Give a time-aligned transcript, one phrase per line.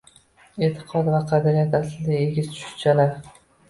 [0.67, 3.19] E`tiqod va qadriyat aslida egiz tushunchalar